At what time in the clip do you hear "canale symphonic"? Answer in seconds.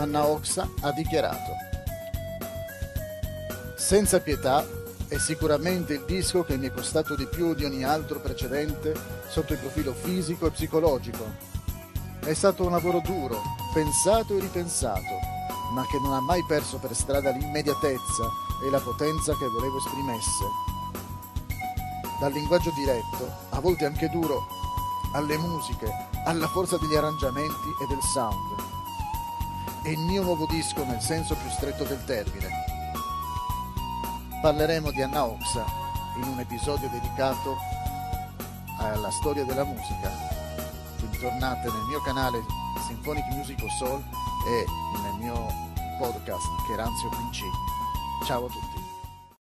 42.00-43.24